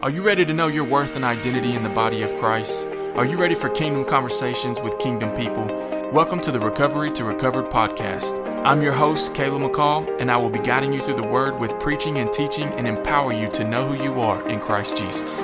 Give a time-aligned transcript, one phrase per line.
[0.00, 2.86] Are you ready to know your worth and identity in the body of Christ?
[3.16, 5.64] Are you ready for kingdom conversations with kingdom people?
[6.12, 8.64] Welcome to the Recovery to Recovered podcast.
[8.64, 11.80] I'm your host, Caleb McCall, and I will be guiding you through the word with
[11.80, 15.36] preaching and teaching and empower you to know who you are in Christ Jesus.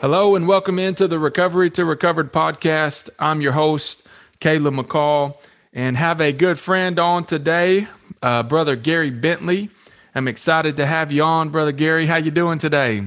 [0.00, 3.08] Hello, and welcome into the Recovery to Recovered podcast.
[3.20, 4.02] I'm your host,
[4.40, 5.36] Caleb McCall,
[5.72, 7.86] and have a good friend on today,
[8.20, 9.70] uh, Brother Gary Bentley.
[10.16, 12.06] I'm excited to have you on, Brother Gary.
[12.06, 13.04] How you doing today?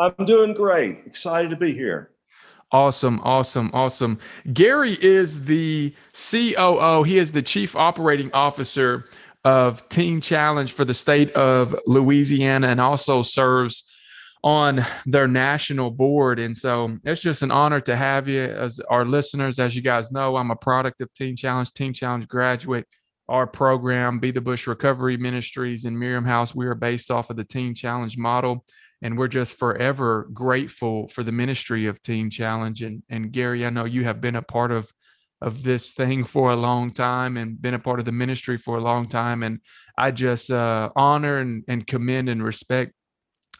[0.00, 1.02] I'm doing great.
[1.04, 2.12] Excited to be here.
[2.72, 4.20] Awesome, awesome, awesome.
[4.54, 7.02] Gary is the COO.
[7.02, 9.04] He is the Chief Operating Officer
[9.44, 13.84] of Teen Challenge for the state of Louisiana and also serves
[14.42, 16.38] on their national board.
[16.38, 19.58] And so it's just an honor to have you as our listeners.
[19.58, 22.86] As you guys know, I'm a product of Teen Challenge, Teen Challenge graduate
[23.28, 26.54] our program, Be the Bush Recovery Ministries in Miriam House.
[26.54, 28.64] We are based off of the Teen Challenge model,
[29.02, 32.82] and we're just forever grateful for the ministry of Teen Challenge.
[32.82, 34.92] And and Gary, I know you have been a part of
[35.40, 38.76] of this thing for a long time and been a part of the ministry for
[38.76, 39.42] a long time.
[39.42, 39.60] And
[39.96, 42.92] I just uh, honor and, and commend and respect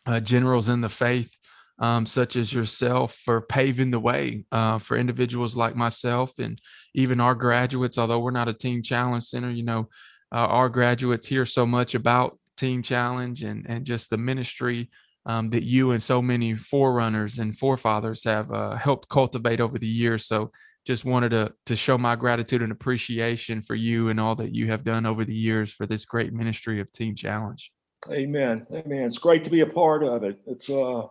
[0.04, 1.37] uh, generals in the faith
[1.78, 6.60] um, such as yourself for paving the way uh, for individuals like myself and
[6.94, 7.98] even our graduates.
[7.98, 9.88] Although we're not a Teen Challenge Center, you know,
[10.32, 14.90] uh, our graduates hear so much about Teen Challenge and and just the ministry
[15.26, 19.86] um, that you and so many forerunners and forefathers have uh, helped cultivate over the
[19.86, 20.26] years.
[20.26, 20.50] So
[20.84, 24.68] just wanted to to show my gratitude and appreciation for you and all that you
[24.70, 27.70] have done over the years for this great ministry of Teen Challenge.
[28.10, 28.66] Amen.
[28.72, 29.02] Amen.
[29.02, 30.40] It's great to be a part of it.
[30.46, 31.02] It's uh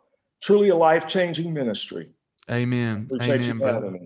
[0.41, 2.09] truly a life changing ministry.
[2.49, 3.07] Amen.
[3.21, 3.97] Amen, brother.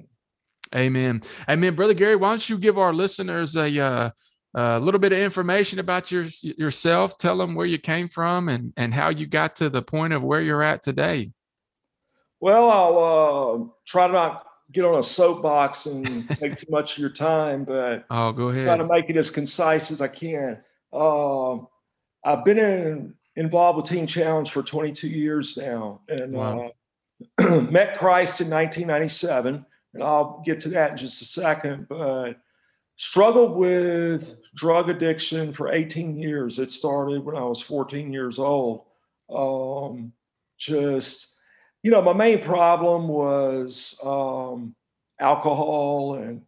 [0.74, 1.22] Amen.
[1.50, 2.16] Amen, brother Gary.
[2.16, 4.10] Why don't you give our listeners a uh,
[4.54, 7.18] a little bit of information about your yourself?
[7.18, 10.24] Tell them where you came from and and how you got to the point of
[10.24, 11.32] where you're at today.
[12.40, 16.98] Well, I'll uh, try to not get on a soapbox and take too much of
[17.00, 18.66] your time, but I'll go ahead.
[18.66, 20.58] Try to make it as concise as I can.
[20.92, 21.58] Uh,
[22.24, 26.72] I've been in involved with Teen Challenge for 22 years now, and wow.
[27.40, 29.66] uh, met Christ in 1997.
[29.94, 31.88] And I'll get to that in just a second.
[31.90, 32.36] But
[32.96, 36.60] struggled with drug addiction for 18 years.
[36.60, 38.84] It started when I was 14 years old.
[39.30, 40.14] Um,
[40.58, 41.38] just,
[41.82, 44.76] you know, my main problem was um,
[45.20, 46.44] alcohol and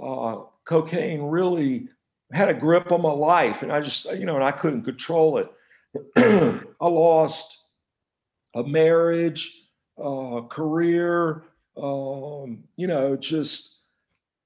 [0.00, 1.22] uh, cocaine.
[1.22, 1.88] Really
[2.32, 5.38] had a grip on my life, and I just, you know, and I couldn't control
[5.38, 5.50] it.
[6.16, 7.66] I lost
[8.54, 9.52] a marriage,
[10.02, 11.44] uh, career,
[11.76, 13.80] um, you know, just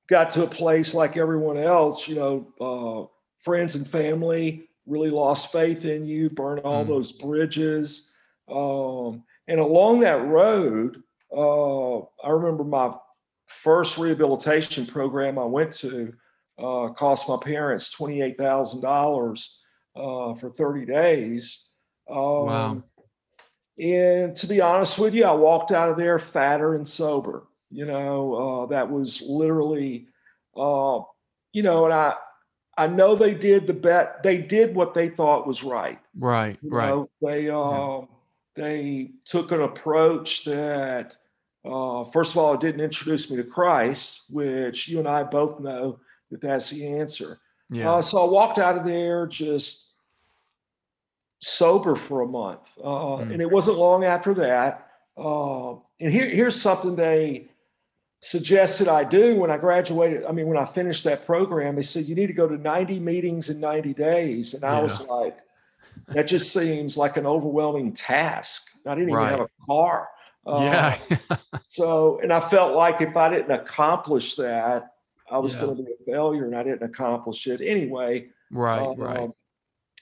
[0.09, 3.07] got to a place like everyone else, you know, uh,
[3.39, 6.89] friends and family really lost faith in you, burned all mm.
[6.89, 8.13] those bridges.
[8.51, 11.03] Um, and along that road,
[11.35, 12.95] uh, I remember my
[13.47, 16.13] first rehabilitation program I went to
[16.59, 19.57] uh, cost my parents $28,000
[19.97, 21.71] uh, for 30 days.
[22.09, 22.83] Um, wow.
[23.79, 27.47] And to be honest with you, I walked out of there fatter and sober.
[27.71, 30.09] You know, uh, that was literally,
[30.57, 31.01] uh,
[31.53, 32.15] you know, and I,
[32.77, 34.23] I know they did the bet.
[34.23, 36.01] They did what they thought was right.
[36.19, 36.59] Right.
[36.63, 36.89] You right.
[36.89, 37.61] Know, they, yeah.
[37.61, 38.09] Um,
[38.57, 41.17] they took an approach that,
[41.65, 45.61] uh, first of all, it didn't introduce me to Christ, which you and I both
[45.61, 47.39] know that that's the answer.
[47.71, 47.93] Yeah.
[47.93, 49.95] Uh, so I walked out of there just
[51.41, 52.61] sober for a month.
[52.83, 53.33] Uh, mm.
[53.33, 54.89] And it wasn't long after that.
[55.17, 57.49] Uh, and here, here's something they
[58.21, 60.25] suggested I do when I graduated.
[60.25, 63.01] I mean, when I finished that program, they said, you need to go to 90
[63.01, 64.55] meetings in 90 days.
[64.55, 64.83] And I yeah.
[64.83, 65.39] was like,
[66.09, 68.71] that just seems like an overwhelming task.
[68.87, 70.09] I didn't even have a car.
[70.47, 71.17] Uh, yeah.
[71.67, 74.95] so, and I felt like if I didn't accomplish that,
[75.31, 75.61] I was yeah.
[75.61, 78.29] going to be a failure and I didn't accomplish it anyway.
[78.51, 79.31] Right, um, right.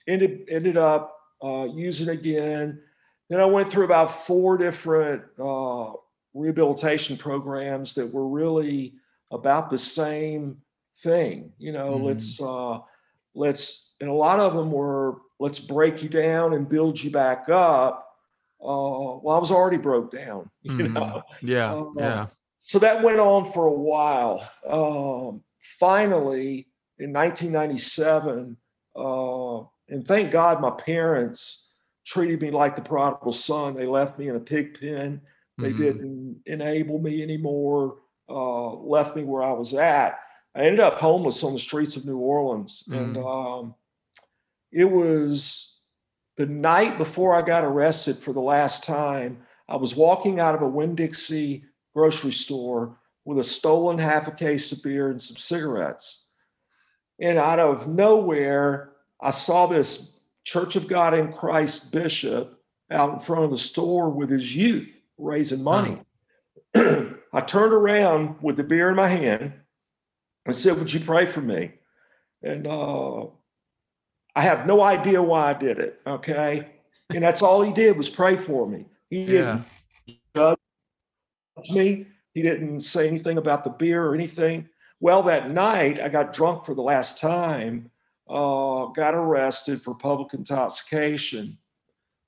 [0.06, 2.80] Ended ended up uh, using again.
[3.28, 5.92] Then I went through about four different uh,
[6.32, 8.94] rehabilitation programs that were really
[9.30, 10.62] about the same
[11.02, 11.52] thing.
[11.58, 12.04] You know, mm.
[12.04, 12.80] let's uh,
[13.34, 17.50] let's and a lot of them were let's break you down and build you back
[17.50, 18.06] up.
[18.60, 20.50] Uh, well, I was already broke down.
[20.62, 20.92] You mm.
[20.92, 22.26] know, yeah, uh, yeah
[22.68, 24.46] so that went on for a while.
[24.68, 25.42] Um,
[25.80, 26.68] finally,
[26.98, 28.58] in 1997,
[28.94, 31.74] uh, and thank God my parents
[32.04, 33.74] treated me like the prodigal son.
[33.74, 35.22] They left me in a pig pen.
[35.56, 35.82] They mm-hmm.
[35.82, 37.96] didn't enable me anymore,
[38.28, 40.18] uh, left me where I was at.
[40.54, 42.84] I ended up homeless on the streets of New Orleans.
[42.86, 43.02] Mm-hmm.
[43.02, 43.74] And um,
[44.70, 45.80] it was
[46.36, 49.38] the night before I got arrested for the last time,
[49.68, 51.64] I was walking out of a Winn Dixie
[51.98, 56.28] grocery store with a stolen half a case of beer and some cigarettes.
[57.20, 63.20] And out of nowhere, I saw this Church of God in Christ bishop out in
[63.20, 66.00] front of the store with his youth raising money.
[66.76, 69.52] I turned around with the beer in my hand
[70.46, 71.72] and said, Would you pray for me?
[72.44, 73.24] And uh,
[74.36, 76.00] I have no idea why I did it.
[76.06, 76.68] Okay.
[77.10, 78.86] And that's all he did was pray for me.
[79.10, 79.77] He didn't judge
[81.70, 82.06] me.
[82.34, 84.68] He didn't say anything about the beer or anything.
[85.00, 87.90] Well, that night I got drunk for the last time,
[88.28, 91.58] uh, got arrested for public intoxication.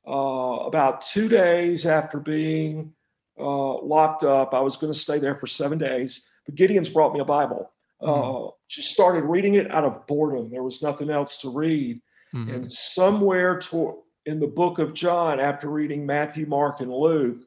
[0.06, 2.92] Uh, about two days after being
[3.38, 6.28] uh, locked up, I was going to stay there for seven days.
[6.46, 7.70] But Gideon's brought me a Bible.
[8.02, 8.46] Mm-hmm.
[8.46, 10.50] Uh, just started reading it out of boredom.
[10.50, 12.00] There was nothing else to read.
[12.34, 12.54] Mm-hmm.
[12.54, 17.42] And somewhere to, in the book of John, after reading Matthew, Mark, and Luke,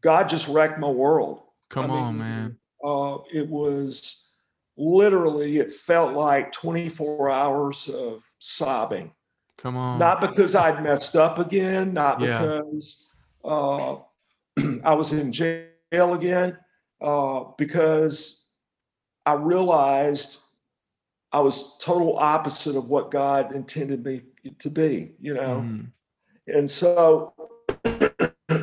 [0.00, 1.42] God just wrecked my world.
[1.68, 2.56] Come I on, mean, man.
[2.84, 4.34] Uh, it was
[4.76, 9.12] literally, it felt like 24 hours of sobbing.
[9.58, 9.98] Come on.
[9.98, 12.38] Not because I'd messed up again, not yeah.
[12.38, 13.12] because
[13.44, 13.96] uh,
[14.84, 16.56] I was in jail again,
[17.00, 18.48] uh, because
[19.26, 20.40] I realized
[21.32, 24.22] I was total opposite of what God intended me
[24.58, 25.62] to be, you know.
[25.64, 25.92] Mm.
[26.46, 27.34] And so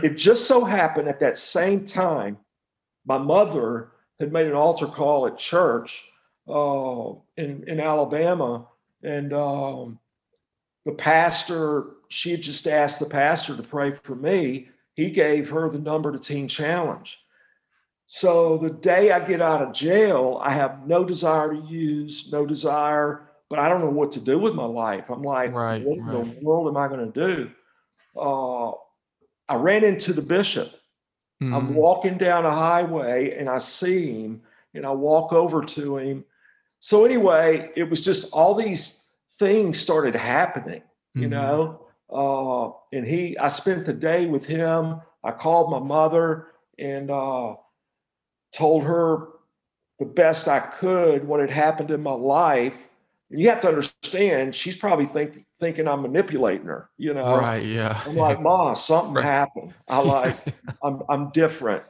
[0.04, 2.38] it just so happened at that same time,
[3.06, 6.06] my mother had made an altar call at church
[6.48, 8.68] uh, in, in Alabama.
[9.04, 10.00] And um,
[10.86, 14.70] the pastor, she had just asked the pastor to pray for me.
[14.96, 17.18] He gave her the number to Teen Challenge.
[18.08, 22.46] So the day I get out of jail, I have no desire to use, no
[22.46, 25.10] desire, but I don't know what to do with my life.
[25.10, 26.16] I'm like, right, what right.
[26.16, 27.52] in the world am I going to do?
[28.16, 28.72] Uh,
[29.50, 30.72] I ran into the bishop.
[31.42, 31.54] Mm-hmm.
[31.54, 34.42] I'm walking down a highway and I see him
[34.74, 36.26] and I walk over to him.
[36.80, 39.10] So anyway, it was just all these
[39.40, 41.22] things started happening, mm-hmm.
[41.22, 41.88] you know.
[42.12, 45.02] Uh, and he, I spent the day with him.
[45.24, 46.48] I called my mother
[46.80, 47.56] and uh,
[48.52, 49.28] told her
[50.00, 52.78] the best I could what had happened in my life.
[53.30, 57.38] And you have to understand, she's probably think, thinking I'm manipulating her, you know?
[57.38, 57.64] Right.
[57.64, 58.02] Yeah.
[58.06, 59.26] I'm like, Ma, something right.
[59.26, 59.74] happened.
[59.88, 60.38] I like,
[60.84, 61.84] I'm, I'm different.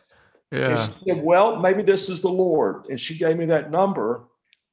[0.52, 0.70] Yeah.
[0.70, 2.86] And she said, Well, maybe this is the Lord.
[2.90, 4.24] And she gave me that number.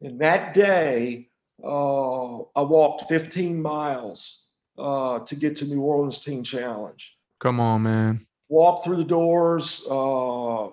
[0.00, 1.28] And that day,
[1.62, 4.46] uh, I walked 15 miles
[4.78, 7.16] uh, to get to New Orleans Teen Challenge.
[7.40, 8.26] Come on, man.
[8.48, 10.68] Walked through the doors, uh,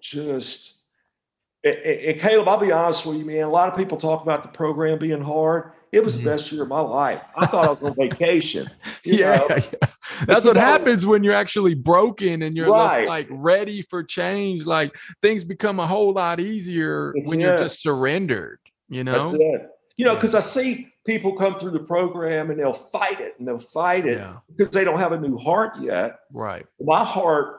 [0.00, 0.77] just
[1.64, 3.42] and Caleb, I'll be honest with you, man.
[3.42, 5.72] A lot of people talk about the program being hard.
[5.90, 6.24] It was mm-hmm.
[6.24, 7.22] the best year of my life.
[7.36, 8.70] I thought I was on vacation.
[9.04, 9.88] yeah, yeah,
[10.26, 13.08] that's what happens when you're actually broken and you're right.
[13.08, 14.66] like ready for change.
[14.66, 17.44] Like things become a whole lot easier when it.
[17.44, 18.60] you're just surrendered.
[18.90, 19.32] You know,
[19.96, 23.48] you know, because I see people come through the program and they'll fight it and
[23.48, 24.36] they'll fight it yeah.
[24.48, 26.20] because they don't have a new heart yet.
[26.30, 26.66] Right.
[26.80, 27.57] My heart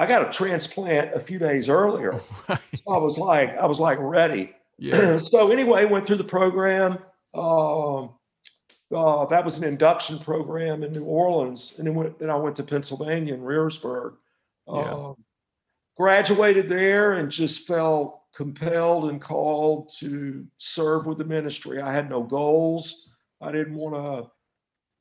[0.00, 2.22] I got a transplant a few days earlier.
[2.48, 2.58] Right.
[2.72, 4.54] So I was like, I was like ready.
[4.78, 5.16] Yeah.
[5.18, 6.98] so anyway, went through the program.
[7.34, 12.36] Uh, uh, that was an induction program in New Orleans, and then went, then I
[12.36, 14.14] went to Pennsylvania in Rehrersburg.
[14.66, 14.80] Yeah.
[14.80, 15.14] Uh,
[15.98, 21.78] graduated there and just felt compelled and called to serve with the ministry.
[21.78, 23.10] I had no goals.
[23.42, 24.30] I didn't want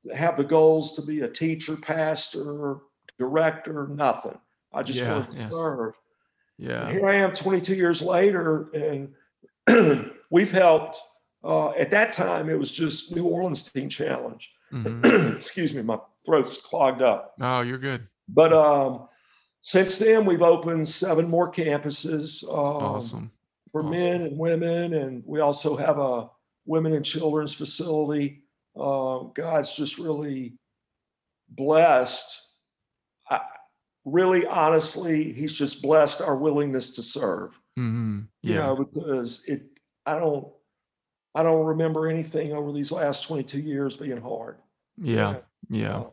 [0.03, 2.79] to have the goals to be a teacher, pastor,
[3.17, 4.37] director, nothing.
[4.73, 5.49] I just yeah, wanted to yeah.
[5.49, 5.93] serve.
[6.57, 6.87] Yeah.
[6.87, 8.69] And here I am 22 years later,
[9.67, 10.99] and we've helped.
[11.41, 14.51] Uh, at that time, it was just New Orleans Teen Challenge.
[14.73, 15.35] Mm-hmm.
[15.37, 17.33] Excuse me, my throat's clogged up.
[17.39, 18.07] Oh, you're good.
[18.27, 19.07] But um,
[19.61, 22.43] since then, we've opened seven more campuses.
[22.43, 23.31] Um, awesome.
[23.71, 23.91] For awesome.
[23.91, 26.29] men and women, and we also have a
[26.65, 28.43] women and children's facility.
[28.75, 30.53] Uh, God's just really
[31.49, 32.48] blessed
[34.11, 37.51] really honestly, he's just blessed our willingness to serve.
[37.77, 38.21] Mm-hmm.
[38.41, 38.53] Yeah.
[38.53, 39.63] You know, because it,
[40.05, 40.47] I don't,
[41.35, 44.57] I don't remember anything over these last 22 years being hard.
[44.97, 45.37] Yeah.
[45.69, 46.03] Yeah.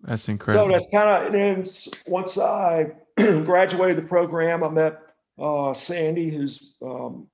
[0.00, 0.66] that's incredible.
[0.66, 5.00] So that's kind of, and once I graduated the program, I met
[5.38, 7.28] uh, Sandy, who's, um,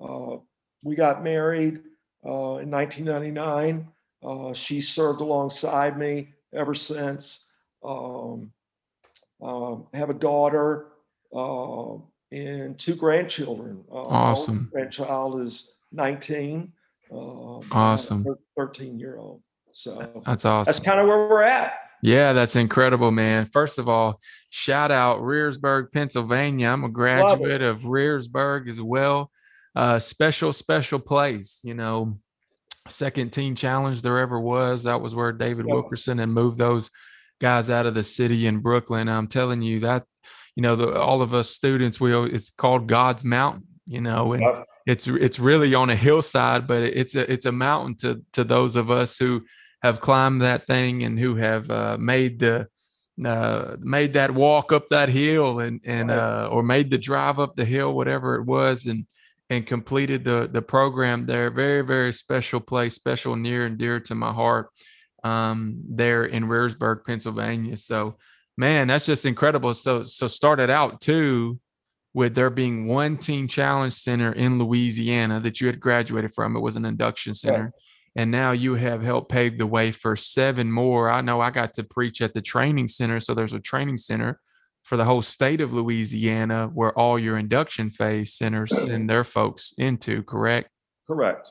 [0.00, 0.36] uh,
[0.82, 1.80] we got married
[2.26, 3.88] uh, in 1999.
[4.22, 7.50] Uh, she served alongside me ever since.
[7.84, 8.52] Um,
[9.42, 10.86] um, have a daughter
[11.34, 11.94] uh,
[12.30, 13.84] and two grandchildren.
[13.90, 14.68] Uh, awesome.
[14.72, 16.72] grandchild is 19.
[17.10, 18.24] Um, awesome.
[18.56, 19.42] 13 year old.
[19.72, 20.72] So that's awesome.
[20.72, 21.74] That's kind of where we're at.
[22.02, 23.46] Yeah, that's incredible, man.
[23.46, 24.20] First of all,
[24.50, 26.68] shout out Rehrersburg, Pennsylvania.
[26.68, 29.30] I'm a graduate of Rehrersburg as well.
[29.74, 31.60] Uh, special, special place.
[31.62, 32.18] You know,
[32.88, 34.82] second teen challenge there ever was.
[34.82, 35.66] That was where David.
[35.66, 36.90] Wilkerson and moved those
[37.42, 39.08] guys out of the city in Brooklyn.
[39.08, 40.04] I'm telling you that,
[40.56, 43.66] you know, the, all of us students, we it's called God's Mountain.
[43.84, 44.64] You know, and yep.
[44.86, 48.76] it's it's really on a hillside, but it's a it's a mountain to to those
[48.76, 49.44] of us who
[49.82, 52.68] have climbed that thing and who have uh, made the
[53.24, 57.56] uh, made that walk up that hill and and uh, or made the drive up
[57.56, 59.04] the hill, whatever it was, and
[59.50, 61.50] and completed the the program there.
[61.50, 64.68] Very very special place, special near and dear to my heart.
[65.24, 67.76] Um, there in Rehrersburg, Pennsylvania.
[67.76, 68.16] So,
[68.56, 69.72] man, that's just incredible.
[69.74, 71.60] So so started out too
[72.12, 76.56] with there being one teen challenge center in Louisiana that you had graduated from.
[76.56, 77.72] It was an induction center
[78.14, 81.10] and now you have helped pave the way for seven more.
[81.10, 84.38] I know I got to preach at the training center, so there's a training center
[84.82, 89.72] for the whole state of Louisiana where all your induction phase centers send their folks
[89.78, 90.68] into, correct?
[91.06, 91.50] Correct.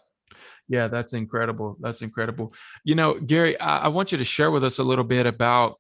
[0.72, 1.76] Yeah, that's incredible.
[1.82, 2.54] That's incredible.
[2.86, 5.76] You know, Gary, I, I want you to share with us a little bit about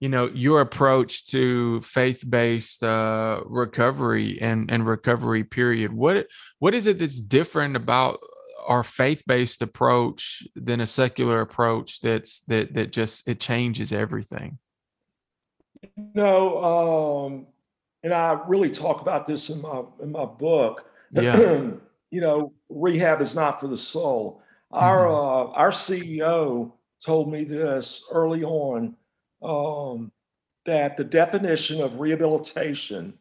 [0.00, 6.26] you know your approach to faith-based uh, recovery and and recovery period what
[6.58, 8.18] what is it that's different about
[8.66, 14.58] our faith-based approach than a secular approach that's that that just it changes everything
[16.16, 17.46] no um
[18.02, 21.70] and i really talk about this in my in my book yeah.
[22.12, 24.40] You know rehab is not for the soul
[24.70, 25.50] our mm-hmm.
[25.50, 26.70] uh, our ceo
[27.04, 28.94] told me this early on
[29.42, 30.12] um,
[30.66, 33.12] that the definition of rehabilitation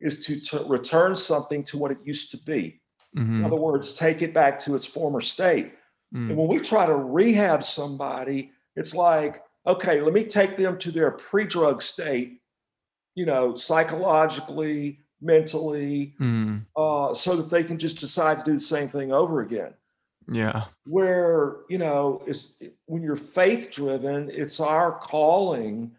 [0.00, 2.80] is to, to return something to what it used to be
[3.16, 3.38] Mm-hmm.
[3.38, 5.72] In other words, take it back to its former state.
[6.14, 6.30] Mm.
[6.30, 10.90] And when we try to rehab somebody, it's like, okay, let me take them to
[10.90, 12.40] their pre drug state,
[13.14, 16.64] you know, psychologically, mentally, mm.
[16.76, 19.74] uh, so that they can just decide to do the same thing over again.
[20.30, 20.64] Yeah.
[20.84, 25.92] Where, you know, it's when you're faith driven, it's our calling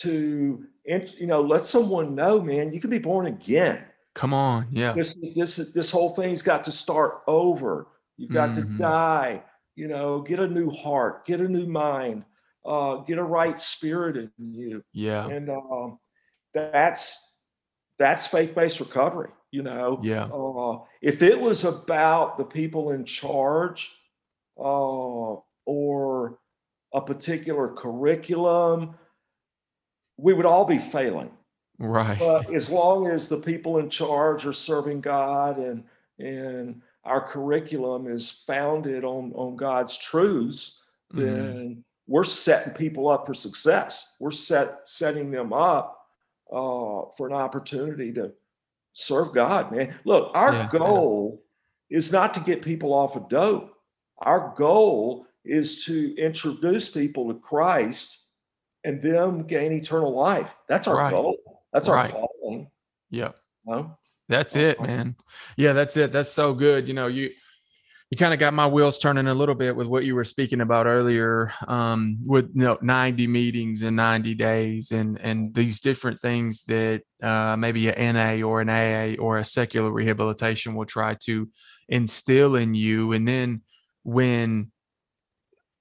[0.00, 3.84] to, you know, let someone know, man, you can be born again.
[4.14, 4.92] Come on, yeah.
[4.92, 7.86] This this this whole thing's got to start over.
[8.18, 8.76] You've got mm-hmm.
[8.76, 9.42] to die.
[9.74, 12.24] You know, get a new heart, get a new mind,
[12.66, 14.84] uh, get a right spirit in you.
[14.92, 15.98] Yeah, and um,
[16.52, 17.31] that's
[17.98, 19.30] that's faith based recovery.
[19.50, 20.24] You know, yeah.
[20.24, 23.90] Uh, if it was about the people in charge,
[24.58, 26.38] uh, or
[26.94, 28.94] a particular curriculum,
[30.16, 31.30] we would all be failing.
[31.78, 32.18] Right.
[32.18, 35.84] But as long as the people in charge are serving God and
[36.18, 40.82] and our curriculum is founded on on God's truths,
[41.12, 41.24] mm-hmm.
[41.24, 44.16] then we're setting people up for success.
[44.20, 46.01] We're set setting them up
[46.52, 48.32] uh, for an opportunity to
[48.92, 49.94] serve God, man.
[50.04, 51.42] Look, our yeah, goal
[51.88, 51.98] yeah.
[51.98, 53.72] is not to get people off of dope.
[54.18, 58.20] Our goal is to introduce people to Christ
[58.84, 60.54] and them gain eternal life.
[60.68, 61.10] That's our right.
[61.10, 61.36] goal.
[61.72, 62.12] That's our right.
[62.12, 62.70] calling.
[63.10, 63.32] Yeah.
[63.64, 63.96] No?
[64.28, 65.16] That's it, man.
[65.56, 66.12] Yeah, that's it.
[66.12, 66.88] That's so good.
[66.88, 67.30] You know, you
[68.12, 70.60] you kind of got my wheels turning a little bit with what you were speaking
[70.60, 76.20] about earlier um, with you know 90 meetings in 90 days and and these different
[76.20, 81.14] things that uh, maybe an NA or an AA or a secular rehabilitation will try
[81.22, 81.48] to
[81.88, 83.62] instill in you and then
[84.02, 84.70] when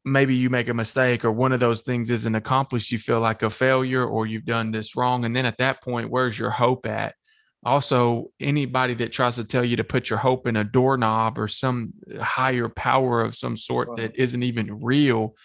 [0.06, 3.44] maybe you make a mistake or one of those things isn't accomplished, you feel like
[3.44, 5.26] a failure or you've done this wrong.
[5.26, 7.14] And then at that point, where's your hope at?
[7.64, 11.48] Also, anybody that tries to tell you to put your hope in a doorknob or
[11.48, 15.36] some higher power of some sort that isn't even real,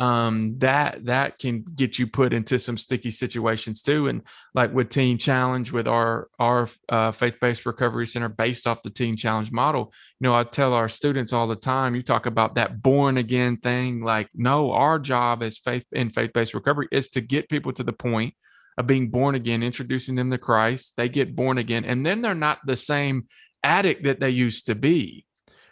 [0.00, 4.08] um, that that can get you put into some sticky situations too.
[4.08, 4.22] And
[4.54, 8.90] like with Teen Challenge, with our our uh, faith based recovery center based off the
[8.90, 11.94] Teen Challenge model, you know, I tell our students all the time.
[11.94, 14.00] You talk about that born again thing.
[14.00, 17.84] Like, no, our job as faith in faith based recovery is to get people to
[17.84, 18.34] the point
[18.78, 20.94] of being born again, introducing them to Christ.
[20.96, 23.26] They get born again, and then they're not the same
[23.62, 25.26] addict that they used to be.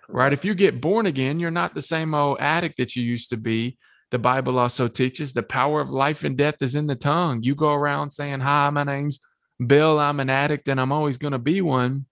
[0.09, 0.33] Right?
[0.33, 3.37] If you get born again, you're not the same old addict that you used to
[3.37, 3.79] be
[4.11, 7.43] the Bible also teaches the power of life and death is in the tongue.
[7.43, 9.21] You go around saying, Hi, my name's
[9.65, 9.99] Bill.
[9.99, 12.07] I'm an addict and I'm always going to be one.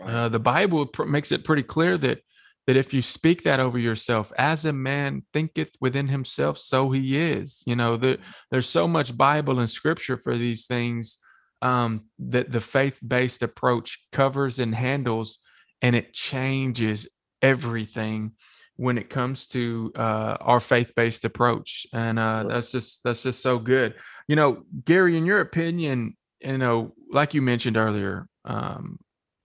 [0.00, 2.20] Uh, the Bible pr- makes it pretty clear that
[2.66, 7.20] that if you speak that over yourself, as a man thinketh within himself, so he
[7.20, 7.62] is.
[7.66, 8.18] You know, the,
[8.50, 11.18] there's so much Bible and scripture for these things
[11.62, 15.38] um, that the faith based approach covers and handles,
[15.82, 17.08] and it changes
[17.42, 18.32] everything
[18.76, 23.58] when it comes to uh, our faith-based approach and uh, that's just that's just so
[23.58, 23.94] good
[24.26, 28.98] you know gary in your opinion you know like you mentioned earlier um,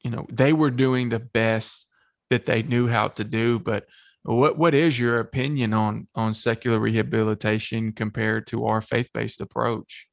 [0.04, 1.86] you know they were doing the best
[2.30, 3.86] that they knew how to do but
[4.24, 10.08] what what is your opinion on on secular rehabilitation compared to our faith-based approach?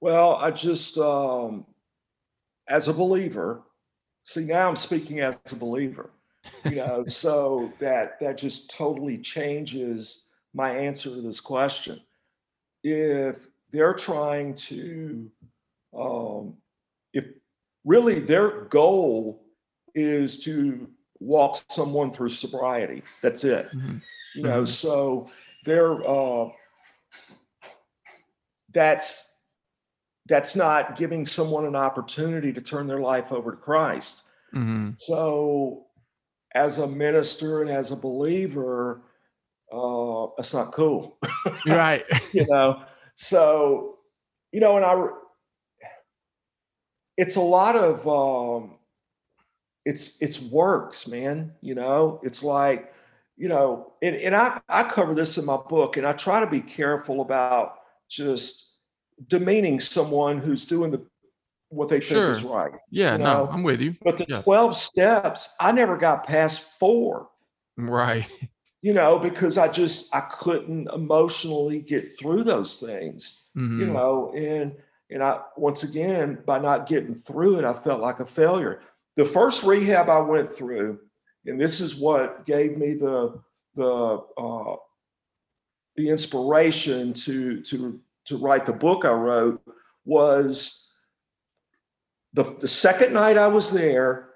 [0.00, 1.66] Well i just um
[2.68, 3.62] as a believer
[4.24, 6.10] see now i'm speaking as a believer
[6.64, 10.26] you know so that that just totally changes
[10.56, 12.00] my answer to this question.
[12.82, 15.30] If they're trying to
[15.96, 16.54] um,
[17.12, 17.26] if
[17.84, 19.44] really their goal
[19.94, 20.88] is to
[21.20, 23.96] walk someone through sobriety that's it mm-hmm.
[24.34, 24.64] you know mm-hmm.
[24.64, 25.28] so
[25.64, 26.48] they're uh,
[28.72, 29.42] that's
[30.28, 34.22] that's not giving someone an opportunity to turn their life over to christ
[34.54, 34.90] mm-hmm.
[34.98, 35.86] so
[36.56, 39.02] as a minister and as a believer,
[39.70, 41.18] uh, that's not cool.
[41.66, 42.02] right.
[42.32, 42.82] you know,
[43.14, 43.98] so,
[44.52, 45.06] you know, and I,
[47.18, 48.75] it's a lot of, um,
[49.86, 51.52] it's, it's works, man.
[51.62, 52.92] You know, it's like,
[53.36, 56.46] you know, and, and I, I cover this in my book and I try to
[56.46, 57.78] be careful about
[58.10, 58.74] just
[59.28, 61.06] demeaning someone who's doing the
[61.68, 62.34] what they sure.
[62.34, 62.72] think is right.
[62.90, 63.44] Yeah, you know?
[63.44, 63.94] no, I'm with you.
[64.02, 64.42] But the yeah.
[64.42, 67.28] 12 steps, I never got past four.
[67.76, 68.26] Right.
[68.82, 73.48] You know, because I just I couldn't emotionally get through those things.
[73.56, 73.80] Mm-hmm.
[73.80, 74.76] You know, and
[75.10, 78.80] and I once again, by not getting through it, I felt like a failure.
[79.16, 81.00] The first rehab I went through,
[81.46, 83.40] and this is what gave me the
[83.74, 84.76] the uh,
[85.96, 89.62] the inspiration to to to write the book I wrote
[90.04, 90.94] was
[92.32, 94.28] the, the second night I was there,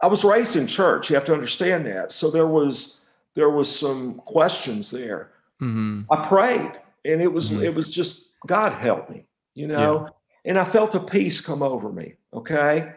[0.00, 1.10] I was raised in church.
[1.10, 2.12] You have to understand that.
[2.12, 3.04] So there was
[3.34, 5.32] there was some questions there.
[5.60, 6.02] Mm-hmm.
[6.10, 6.72] I prayed,
[7.04, 7.64] and it was mm-hmm.
[7.64, 10.04] it was just God help me, you know.
[10.04, 10.08] Yeah.
[10.46, 12.14] And I felt a peace come over me.
[12.32, 12.94] Okay,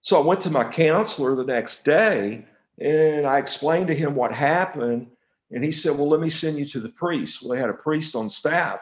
[0.00, 2.44] so I went to my counselor the next day,
[2.78, 5.08] and I explained to him what happened,
[5.50, 7.74] and he said, "Well, let me send you to the priest." Well, they had a
[7.74, 8.80] priest on staff,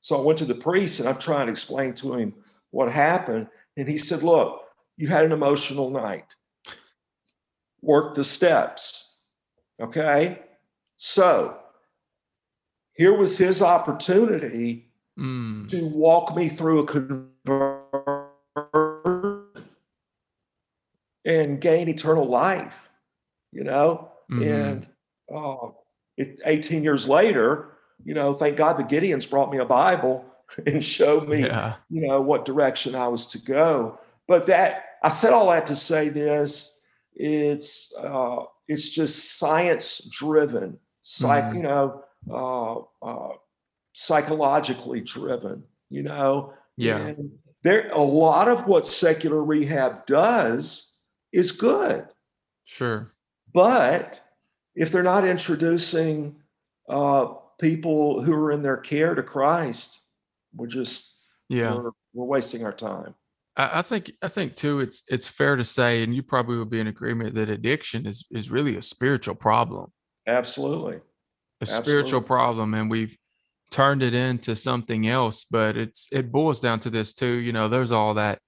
[0.00, 2.34] so I went to the priest, and I'm trying to explain to him
[2.70, 3.48] what happened.
[3.76, 4.62] And he said, Look,
[4.96, 6.26] you had an emotional night.
[7.82, 9.16] Work the steps.
[9.80, 10.40] Okay.
[10.96, 11.56] So
[12.92, 15.68] here was his opportunity mm.
[15.70, 17.79] to walk me through a conversion
[21.30, 22.88] and gain eternal life,
[23.52, 24.10] you know?
[24.30, 24.52] Mm-hmm.
[24.52, 24.86] And
[25.34, 25.68] uh,
[26.16, 30.24] it, 18 years later, you know, thank God the Gideons brought me a Bible
[30.66, 31.74] and showed me, yeah.
[31.88, 33.98] you know, what direction I was to go.
[34.26, 36.80] But that I said all that to say this:
[37.14, 41.56] it's uh, it's just science driven, psych, mm-hmm.
[41.56, 43.32] you know, uh, uh,
[43.92, 45.64] psychologically driven.
[45.88, 46.98] You know, yeah.
[46.98, 47.32] And
[47.64, 50.89] there, a lot of what secular rehab does
[51.32, 52.06] is good.
[52.64, 53.12] Sure.
[53.52, 54.20] But
[54.74, 56.36] if they're not introducing
[56.88, 60.00] uh, people who are in their care to Christ,
[60.54, 63.14] we're just yeah we're, we're wasting our time.
[63.56, 66.70] I, I think I think too it's it's fair to say, and you probably would
[66.70, 69.92] be in agreement that addiction is is really a spiritual problem.
[70.26, 70.96] Absolutely.
[70.96, 71.90] A Absolutely.
[71.90, 73.16] spiritual problem, and we've
[73.70, 75.44] turned it into something else.
[75.44, 77.34] But it's it boils down to this too.
[77.34, 78.40] You know, there's all that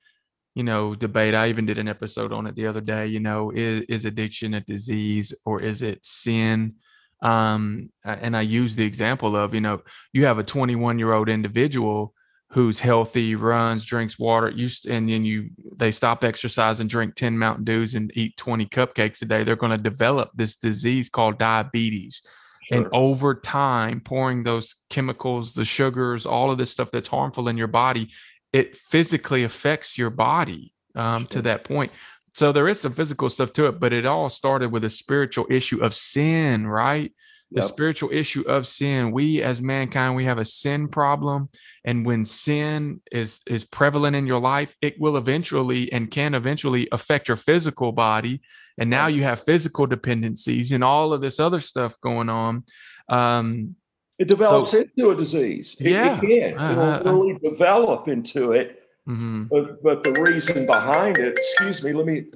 [0.54, 3.50] you know debate i even did an episode on it the other day you know
[3.50, 6.74] is, is addiction a disease or is it sin
[7.22, 11.28] um, and I use the example of, you know, you have a 21 year old
[11.28, 12.14] individual
[12.50, 17.64] who's healthy, runs, drinks water, used, and then you they stop exercising, drink 10 Mountain
[17.64, 19.44] Dews, and eat 20 cupcakes a day.
[19.44, 22.22] They're going to develop this disease called diabetes.
[22.64, 22.78] Sure.
[22.78, 27.56] And over time, pouring those chemicals, the sugars, all of this stuff that's harmful in
[27.56, 28.10] your body,
[28.52, 31.28] it physically affects your body um, sure.
[31.28, 31.92] to that point.
[32.34, 35.46] So there is some physical stuff to it, but it all started with a spiritual
[35.50, 37.12] issue of sin, right?
[37.50, 37.68] The yep.
[37.68, 39.12] spiritual issue of sin.
[39.12, 41.50] We as mankind, we have a sin problem.
[41.84, 46.88] And when sin is is prevalent in your life, it will eventually and can eventually
[46.92, 48.40] affect your physical body.
[48.78, 52.64] And now you have physical dependencies and all of this other stuff going on.
[53.10, 53.76] Um,
[54.18, 55.76] it develops so, into a disease.
[55.80, 56.58] It, yeah, it can.
[56.58, 59.44] Uh, It'll uh, really develop into it Mm-hmm.
[59.44, 62.26] But but the reason behind it, excuse me, let me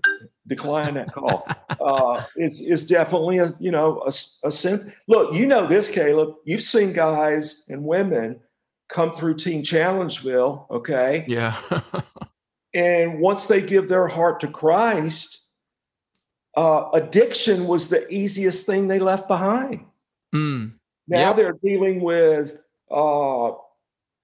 [0.48, 1.46] decline that call.
[1.80, 5.32] uh, is is definitely a you know a, a sim- look.
[5.32, 6.34] You know this, Caleb.
[6.44, 8.40] You've seen guys and women
[8.88, 11.24] come through Teen Challengeville, okay?
[11.28, 11.56] Yeah.
[12.74, 15.46] and once they give their heart to Christ,
[16.56, 19.84] uh, addiction was the easiest thing they left behind.
[20.34, 20.74] Mm.
[21.08, 21.36] Now Yep.
[21.36, 22.58] they're dealing with
[22.90, 23.52] uh,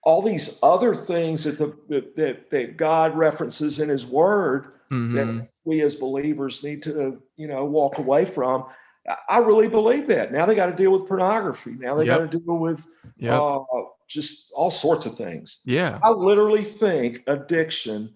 [0.04, 1.76] all these other things that the
[2.16, 5.14] that, that, God references in His Word Mhm.
[5.14, 8.66] that we as believers need to you know walk away from.
[9.08, 10.32] I- I really believe that.
[10.32, 11.72] Now they got to deal with pornography.
[11.72, 12.18] Now they Yep.
[12.18, 12.84] got to deal with
[13.16, 13.32] Yep.
[13.40, 13.60] uh,
[14.08, 15.60] just all sorts of things.
[15.64, 15.98] yeah.
[16.02, 18.14] I literally think addiction,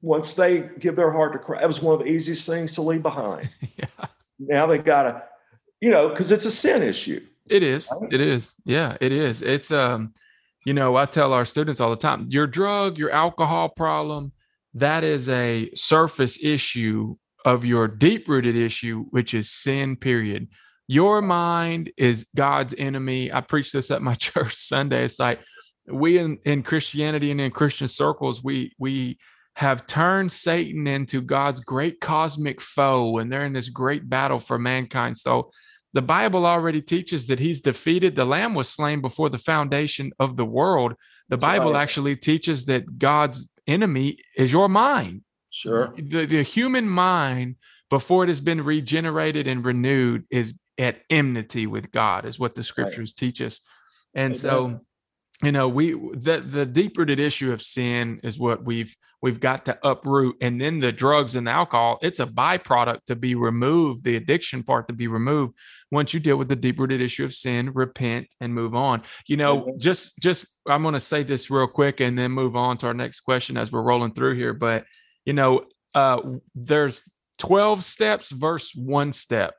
[0.00, 2.82] once they give their heart to Christ, that was one of the easiest things to
[2.82, 3.48] leave behind.
[3.76, 3.86] Yeah.
[4.38, 5.22] Now they got to,
[5.84, 7.20] you know, because it's a sin issue.
[7.46, 7.90] It is.
[7.92, 8.10] Right?
[8.10, 8.54] It is.
[8.64, 9.42] Yeah, it is.
[9.42, 10.14] It's um,
[10.64, 14.32] you know, I tell our students all the time, your drug, your alcohol problem,
[14.72, 20.48] that is a surface issue of your deep-rooted issue, which is sin, period.
[20.88, 23.30] Your mind is God's enemy.
[23.30, 25.04] I preach this at my church Sunday.
[25.04, 25.40] It's like
[25.86, 29.18] we in, in Christianity and in Christian circles, we we
[29.56, 34.58] have turned Satan into God's great cosmic foe, and they're in this great battle for
[34.58, 35.18] mankind.
[35.18, 35.50] So
[35.94, 38.16] the Bible already teaches that he's defeated.
[38.16, 40.94] The lamb was slain before the foundation of the world.
[41.28, 41.82] The Bible right.
[41.82, 45.22] actually teaches that God's enemy is your mind.
[45.50, 45.94] Sure.
[45.96, 47.56] The, the human mind,
[47.90, 52.64] before it has been regenerated and renewed, is at enmity with God, is what the
[52.64, 53.60] scriptures teach us.
[54.14, 54.80] And so,
[55.42, 59.64] you know, we the the deep rooted issue of sin is what we've we've got
[59.64, 64.04] to uproot, and then the drugs and the alcohol, it's a byproduct to be removed,
[64.04, 65.54] the addiction part to be removed.
[65.90, 69.02] Once you deal with the deep rooted issue of sin, repent and move on.
[69.26, 69.78] You know, Amen.
[69.78, 72.94] just just I'm going to say this real quick and then move on to our
[72.94, 74.54] next question as we're rolling through here.
[74.54, 74.84] But
[75.24, 76.20] you know, uh,
[76.54, 79.54] there's 12 steps versus one step.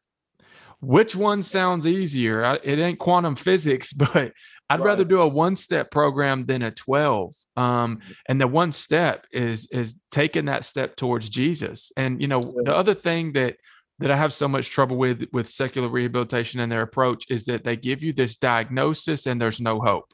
[0.82, 2.44] Which one sounds easier?
[2.64, 4.34] It ain't quantum physics, but
[4.70, 7.34] I'd rather do a one step program than a 12.
[7.56, 11.92] Um, and the one step is is taking that step towards Jesus.
[11.96, 12.64] And you know, Absolutely.
[12.66, 13.58] the other thing that
[14.00, 17.64] that I have so much trouble with with secular rehabilitation and their approach is that
[17.64, 20.12] they give you this diagnosis and there's no hope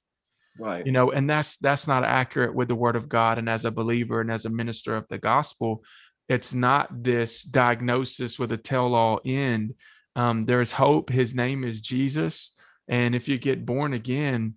[0.59, 0.85] Right.
[0.85, 3.71] you know and that's that's not accurate with the word of god and as a
[3.71, 5.81] believer and as a minister of the gospel
[6.27, 9.75] it's not this diagnosis with a tell-all end
[10.17, 12.51] um, there's hope his name is jesus
[12.91, 14.53] and if you get born again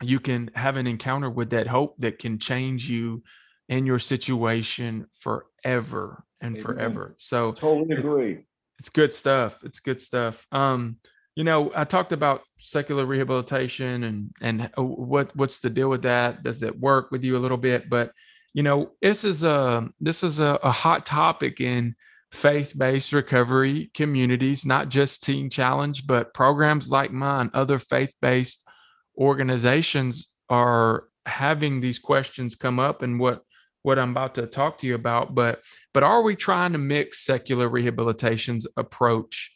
[0.00, 3.22] you can have an encounter with that hope that can change you
[3.68, 6.62] and your situation forever and Amen.
[6.62, 7.14] forever.
[7.18, 8.38] So Totally it's- agree.
[8.80, 9.62] it's good stuff.
[9.62, 10.44] It's good stuff.
[10.50, 10.96] Um
[11.34, 16.02] you know i talked about secular rehabilitation and and uh, what what's the deal with
[16.02, 16.42] that?
[16.42, 17.88] Does that work with you a little bit?
[17.88, 18.10] But
[18.54, 21.94] you know this is a this is a, a hot topic in
[22.32, 28.66] faith-based recovery communities not just teen challenge but programs like mine other faith-based
[29.18, 33.42] organizations are having these questions come up and what
[33.82, 35.34] what i'm about to talk to you about.
[35.34, 35.60] But
[35.92, 39.52] but are we trying to mix secular rehabilitation's approach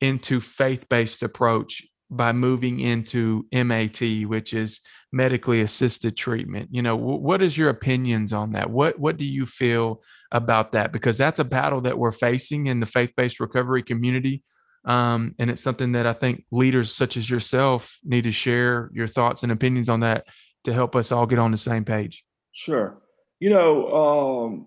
[0.00, 4.80] into faith-based approach by moving into MAT, which is
[5.12, 6.68] medically assisted treatment?
[6.72, 8.70] You know, wh- what is your opinions on that?
[8.70, 10.92] What what do you feel about that?
[10.92, 14.42] Because that's a battle that we're facing in the faith-based recovery community.
[14.84, 19.08] Um, and it's something that I think leaders such as yourself need to share your
[19.08, 20.26] thoughts and opinions on that
[20.64, 22.24] to help us all get on the same page.
[22.52, 23.02] Sure.
[23.40, 24.66] You know, um,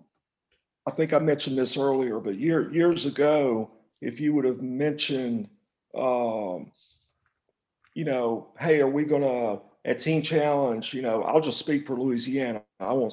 [0.86, 5.48] I think I mentioned this earlier, but year, years ago, if you would have mentioned,
[5.96, 6.70] um,
[8.00, 11.86] you know, hey, are we going to, at Teen Challenge, you know, I'll just speak
[11.86, 12.62] for Louisiana.
[12.80, 13.12] I won't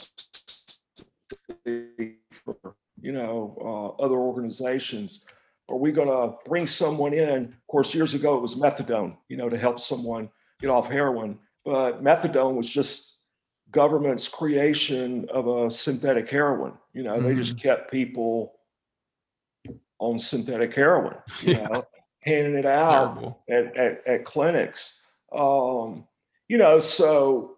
[1.60, 2.56] speak for,
[3.02, 3.58] you know,
[4.00, 5.26] uh, other organizations.
[5.70, 7.48] Are we going to bring someone in?
[7.48, 10.30] Of course, years ago it was methadone, you know, to help someone
[10.62, 11.38] get off heroin.
[11.66, 13.24] But methadone was just
[13.72, 16.72] government's creation of a synthetic heroin.
[16.94, 18.54] You know, they just kept people
[20.00, 21.68] on synthetic heroin, you Yeah.
[21.68, 21.88] know,
[22.20, 25.06] handing it out at, at, at clinics.
[25.36, 26.06] Um,
[26.48, 27.58] you know, so,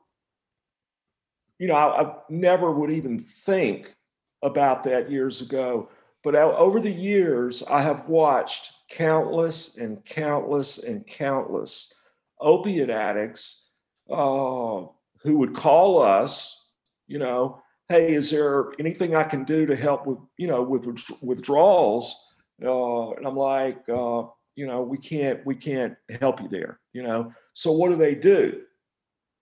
[1.57, 3.95] you know, I, I never would even think
[4.41, 5.89] about that years ago.
[6.23, 11.93] But over the years, I have watched countless and countless and countless
[12.41, 13.71] opiate addicts
[14.09, 14.83] uh,
[15.21, 16.71] who would call us,
[17.07, 20.85] you know, hey, is there anything I can do to help with, you know, with
[21.21, 22.15] withdrawals?
[22.63, 24.23] Uh, and I'm like, uh,
[24.59, 27.31] you know, we can't, we can't help you there, you know.
[27.53, 28.59] So what do they do?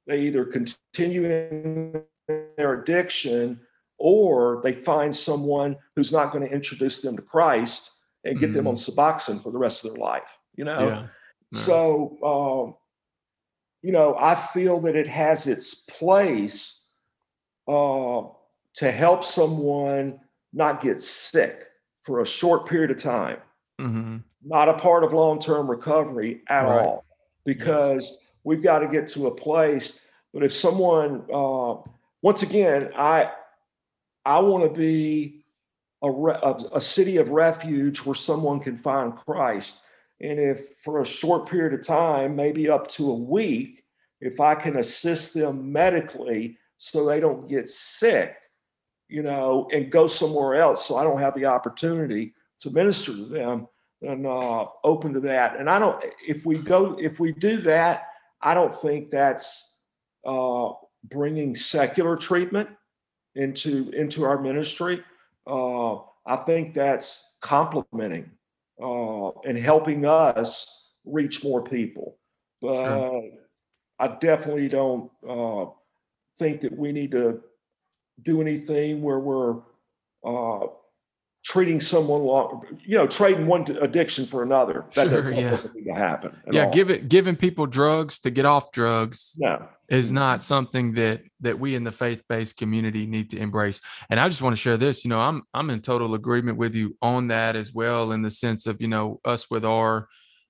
[0.06, 3.60] They either continue in their addiction
[3.98, 7.90] or they find someone who's not going to introduce them to Christ
[8.26, 10.88] and get them on Suboxone for the rest of their life, you know.
[10.88, 11.08] Yeah.
[11.52, 11.60] Yeah.
[11.62, 12.76] So, um,
[13.82, 16.90] you know, I feel that it has its place
[17.68, 18.22] uh,
[18.76, 20.20] to help someone
[20.54, 21.64] not get sick
[22.06, 23.40] for a short period of time,
[23.80, 24.18] Mm-hmm.
[24.44, 26.86] Not a part of long term recovery at Right.
[26.86, 27.06] all,
[27.46, 30.08] because we've got to get to a place.
[30.34, 31.76] But if someone, uh,
[32.22, 33.32] once again, I
[34.26, 35.46] I want to be
[36.04, 39.84] a, re- a, a city of refuge where someone can find Christ.
[40.20, 43.84] And if for a short period of time, maybe up to a week,
[44.20, 48.36] if I can assist them medically so they don't get sick,
[49.08, 53.26] you know, and go somewhere else so I don't have the opportunity to minister to
[53.26, 53.68] them,
[54.02, 55.60] then uh, open to that.
[55.60, 58.08] And I don't, if we go, if we do that,
[58.42, 59.82] I don't think that's
[60.26, 60.70] uh,
[61.04, 62.70] bringing secular treatment
[63.36, 65.04] into into our ministry.
[65.46, 68.32] Uh, I think that's complementing
[68.82, 72.18] uh, and helping us reach more people.
[72.62, 73.30] But Sure.
[74.00, 75.66] I definitely don't uh,
[76.38, 77.42] think that we need to
[78.24, 79.58] do anything where we're
[80.26, 80.68] uh,
[81.48, 84.84] treating someone long, you know, trading one addiction for another.
[84.96, 85.50] That, sure, doesn't, yeah.
[85.50, 86.36] doesn't need to happen.
[86.52, 86.74] Yeah, all.
[86.74, 89.66] give it giving people drugs to get off drugs no.
[89.88, 93.80] is not something that that we in the faith-based community need to embrace.
[94.10, 96.76] And I just want to share this, you know, I'm I'm in total agreement with
[96.76, 100.10] you on that as well in the sense of, you know, us with our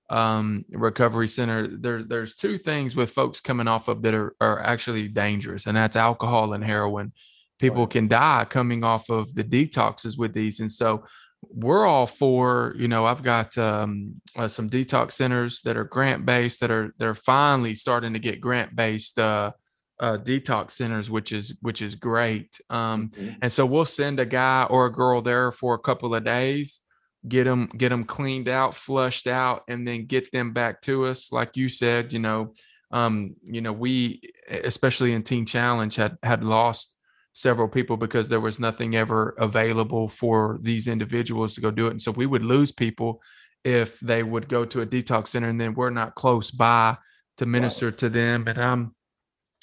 [0.09, 4.63] um recovery center there's there's two things with folks coming off of that are, are
[4.63, 7.11] actually dangerous and that's alcohol and heroin
[7.59, 7.91] people Right.
[7.91, 11.03] can die coming off of the detoxes with these and so
[11.41, 16.25] we're all for you know i've got um, uh, some detox centers that are grant
[16.25, 19.51] based that are they're finally starting to get grant based uh,
[19.99, 23.37] uh, detox centers which is which is great um, Mhm.
[23.41, 26.83] and so we'll send a guy or a girl there for a couple of days
[27.27, 31.31] get them get them cleaned out flushed out and then get them back to us
[31.31, 32.53] like you said you know
[32.91, 36.95] um you know we especially in teen challenge had had lost
[37.37, 41.91] several people because there was nothing ever available for these individuals to go do it.
[41.91, 43.21] And so we would lose people
[43.63, 46.97] if they would go to a detox center and then we're not close by
[47.37, 48.47] to minister to them.
[48.47, 48.95] And i'm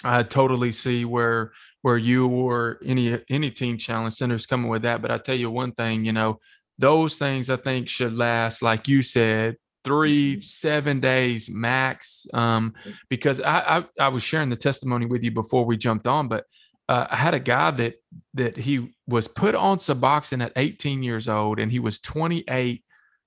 [0.04, 5.02] i totally see where where you or any any teen challenge centers coming with that.
[5.02, 6.38] But i tell you one thing you know
[6.78, 10.40] those things I think should last, like you said, three, mm-hmm.
[10.42, 12.26] seven days max.
[12.32, 12.90] Um, mm-hmm.
[13.08, 16.44] because I, I I was sharing the testimony with you before we jumped on, but
[16.88, 17.94] uh, I had a guy that
[18.34, 22.84] that he was put on Suboxone at 18 years old, and he was 28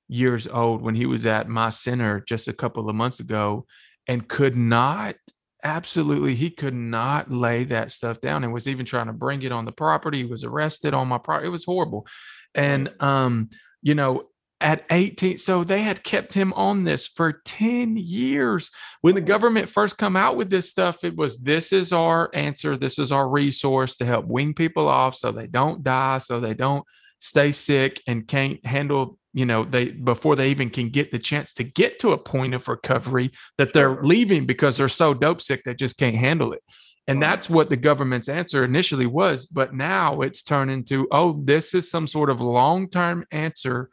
[0.10, 3.66] years old when he was at my center just a couple of months ago,
[4.08, 5.16] and could not
[5.64, 9.52] absolutely he could not lay that stuff down and was even trying to bring it
[9.52, 10.20] on the property.
[10.20, 11.48] He was arrested on my property.
[11.48, 12.06] It was horrible.
[12.54, 13.50] And um,
[13.82, 18.72] you know, at 18, so they had kept him on this for 10 years.
[19.02, 22.76] When the government first come out with this stuff, it was this is our answer,
[22.76, 26.56] this is our resource to help wing people off so they don't die, so they
[26.56, 26.86] don't
[27.20, 31.52] stay sick and can't handle you know they before they even can get the chance
[31.52, 35.64] to get to a point of recovery that they're leaving because they're so dope sick
[35.64, 36.64] they just can't handle it.
[37.10, 41.74] And that's what the government's answer initially was but now it's turned into oh this
[41.74, 43.90] is some sort of long-term answer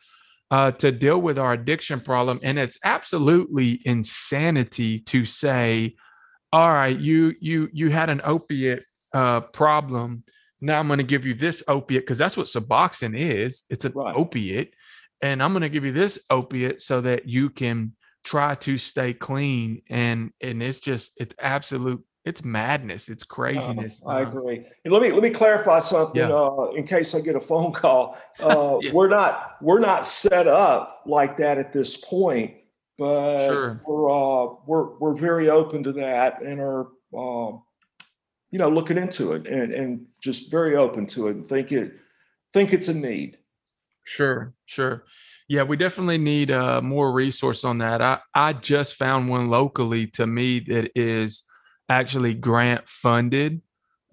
[0.54, 5.96] uh, to deal with our addiction problem and it's absolutely insanity to say
[6.52, 10.22] all right you you you had an opiate uh, problem
[10.60, 13.92] now i'm going to give you this opiate because that's what suboxone is it's an
[13.96, 14.14] Right.
[14.14, 14.74] opiate
[15.22, 19.12] and i'm going to give you this opiate so that you can try to stay
[19.12, 24.66] clean and and it's just it's absolute it's madness it's craziness Uh, I Um, agree.
[24.84, 26.32] And let me let me clarify something Yeah.
[26.32, 28.16] uh, in case I get a phone call.
[28.40, 28.92] Uh, Yeah.
[28.92, 32.54] We're not we're not set up like that at this point,
[32.98, 33.82] but Sure.
[33.86, 37.62] we're uh, we're we're very open to that and are um,
[38.50, 41.92] you know looking into it and, and just very open to it and think it
[42.52, 43.38] think it's a need.
[44.06, 45.04] Sure, sure.
[45.48, 48.00] Yeah, we definitely need uh, more resource on that.
[48.00, 51.42] I, I just found one locally to me that is
[51.88, 53.60] actually grant funded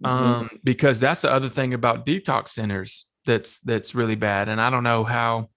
[0.03, 0.09] Mhm.
[0.09, 4.49] um, because that's the other thing about detox centers that's that's really bad.
[4.49, 5.49] And I don't know how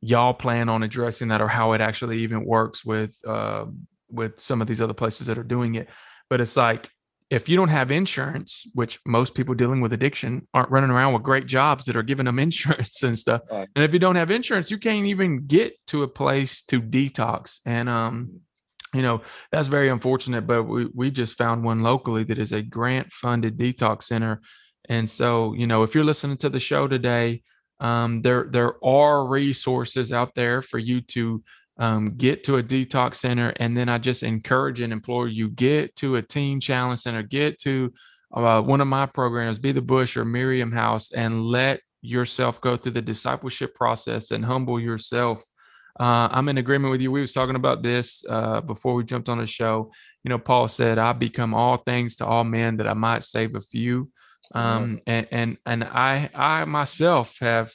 [0.00, 3.66] y'all plan on addressing that or how it actually even works with uh,
[4.10, 5.88] with some of these other places that are doing it.
[6.30, 6.88] But it's like
[7.28, 11.22] if you don't have insurance, which most people dealing with addiction aren't running around with
[11.22, 13.42] great jobs that are giving them insurance and stuff.
[13.50, 13.68] Right.
[13.76, 17.60] And if you don't have insurance, you can't even get to a place to detox.
[17.66, 18.40] And um,
[18.94, 19.22] you know,
[19.52, 20.46] that's very unfortunate.
[20.46, 24.40] But we we just found one locally that is a grant funded detox center.
[24.88, 27.42] And so, you know, if you're listening to the show today,
[27.78, 31.42] um, there there are resources out there for you to
[31.78, 35.96] um, get to a detox center, and then I just encourage and implore you get
[35.96, 37.92] to a teen challenge center, get to
[38.34, 42.76] uh, one of my programs, be the Bush or Miriam House, and let yourself go
[42.76, 45.42] through the discipleship process and humble yourself.
[46.00, 47.12] Uh, I'm in agreement with you.
[47.12, 49.92] We was talking about this uh, before we jumped on the show.
[50.24, 53.54] You know, Paul said, "I become all things to all men that I might save
[53.54, 54.10] a few."
[54.54, 57.74] Um, and and and I I myself have,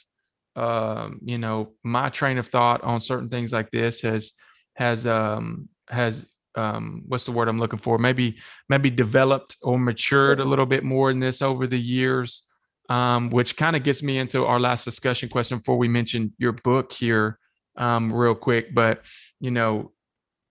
[0.56, 4.32] um, you know, my train of thought on certain things like this has
[4.74, 7.96] has um has um, what's the word I'm looking for?
[7.96, 12.42] Maybe maybe developed or matured a little bit more in this over the years,
[12.88, 16.52] um, which kind of gets me into our last discussion question before we mention your
[16.52, 17.38] book here,
[17.76, 18.74] um, real quick.
[18.74, 19.02] But
[19.40, 19.92] you know,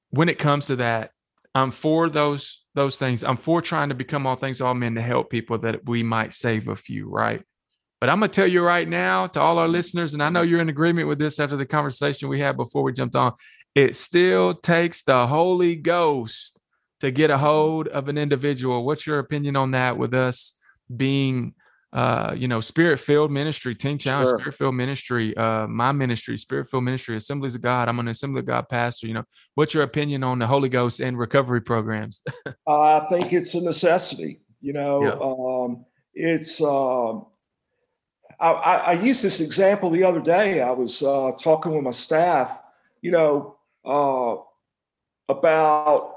[0.10, 1.12] when it comes to that,
[1.54, 3.24] I'm for those those things.
[3.24, 6.34] I'm for trying to become all things all men to help people that we might
[6.34, 7.42] save a few, right?
[8.02, 10.60] But I'm gonna tell you right now to all our listeners, and I know you're
[10.60, 13.34] in agreement with this after the conversation we had before we jumped on.
[13.74, 16.60] It still takes the Holy Ghost
[17.00, 18.86] to get a hold of an individual.
[18.86, 19.98] What's your opinion on that?
[19.98, 20.56] With us
[20.96, 21.54] being,
[21.96, 24.40] uh, you know, Spirit filled ministry, Teen Challenge, sure.
[24.40, 27.88] Spirit filled ministry, uh, my ministry, Spirit filled ministry, Assemblies of God.
[27.88, 29.08] I'm an Assembly of God pastor.
[29.08, 32.22] You know, what's your opinion on the Holy Ghost and recovery programs?
[32.68, 34.42] I think it's a necessity.
[34.60, 35.18] You know, yeah.
[35.22, 36.62] um, it's.
[36.62, 37.28] Um,
[38.38, 40.62] I, I, used this example the other day.
[40.62, 42.60] I was uh, talking with my staff,
[43.02, 43.56] you know,
[43.86, 44.36] uh,
[45.30, 46.16] about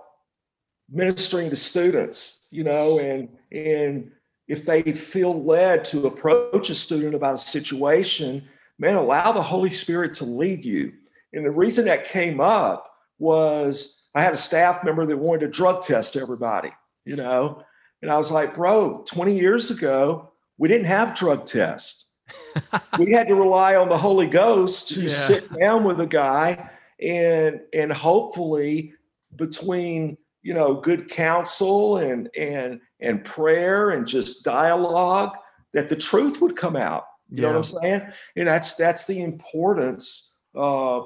[0.91, 4.11] ministering to students, you know, and and
[4.49, 9.71] if they feel led to approach a student about a situation, man, allow the Holy
[9.71, 10.93] Spirit to lead you.
[11.33, 15.49] And the reason that came up was I had a staff member that wanted to
[15.49, 16.73] drug test everybody,
[17.05, 17.63] you know,
[18.01, 22.09] and I was like, bro, 20 years ago, we didn't have drug tests
[22.99, 25.09] we had to rely on the Holy Ghost to yeah.
[25.09, 28.93] sit down with a guy and and hopefully
[29.37, 35.37] between you know good counsel and and and prayer and just dialogue
[35.75, 37.05] that the truth would come out.
[37.31, 37.49] You yeah.
[37.51, 38.03] know what I'm saying?
[38.37, 40.39] And that's that's the importance.
[40.55, 41.03] Uh,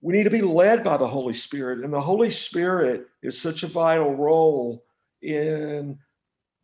[0.00, 3.64] we need to be led by the Holy Spirit, and the Holy Spirit is such
[3.64, 4.84] a vital role
[5.22, 5.98] in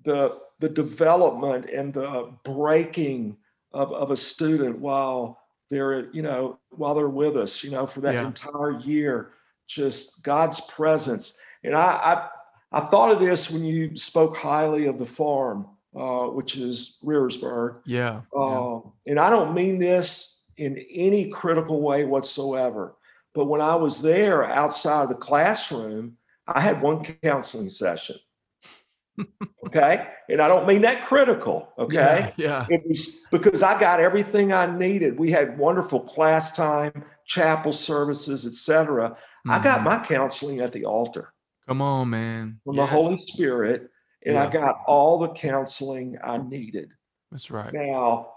[0.05, 3.37] the the development and the breaking
[3.73, 8.01] of, of a student while they're you know while they're with us you know for
[8.01, 8.25] that yeah.
[8.25, 9.33] entire year
[9.67, 12.29] just god's presence and I, I,
[12.75, 17.81] I thought of this when you spoke highly of the farm uh, which is Rehrersburg.
[17.87, 18.59] Yeah, uh, yeah.
[18.59, 22.97] Um, and I don't mean this in any critical way whatsoever.
[23.33, 28.17] But when I was there outside of the classroom, I had one counseling session
[29.67, 30.09] okay.
[30.29, 31.69] And I don't mean that critical.
[31.79, 32.33] Okay.
[32.37, 32.67] Yeah.
[32.69, 32.79] yeah.
[32.87, 35.19] Was, because I got everything I needed.
[35.19, 39.11] We had wonderful class time, chapel services, etc.
[39.11, 39.51] Mm-hmm.
[39.51, 39.85] I got mm-hmm.
[39.85, 41.34] my counseling at the altar.
[41.69, 42.61] Come on, man.
[42.65, 42.89] From yes.
[42.89, 43.91] the Holy Spirit.
[44.25, 44.45] And yeah.
[44.45, 46.93] I got all the counseling I needed.
[47.31, 47.73] That's right.
[47.73, 48.33] Now,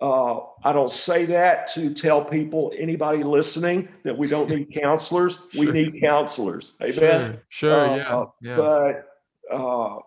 [0.00, 5.46] uh, I don't say that to tell people, anybody listening, that we don't need counselors.
[5.50, 5.66] sure.
[5.66, 6.76] We need counselors.
[6.82, 7.40] Amen.
[7.48, 7.86] Sure.
[7.86, 8.50] sure uh, yeah.
[8.50, 8.56] yeah.
[8.56, 9.98] But uh,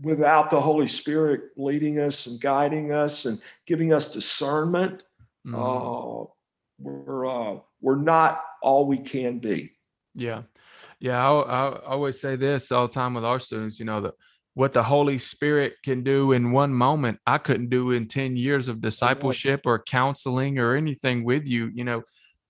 [0.00, 5.02] without the Holy Spirit leading us and guiding us and giving us discernment,
[5.52, 6.24] uh,
[6.78, 9.72] we're uh, we're not all we can be.
[10.14, 10.42] Yeah,
[11.00, 11.18] yeah.
[11.18, 13.78] I, I always say this all the time with our students.
[13.78, 14.14] You know that
[14.54, 18.68] what the Holy Spirit can do in one moment, I couldn't do in ten years
[18.68, 21.70] of discipleship or counseling or anything with you.
[21.74, 22.02] You know,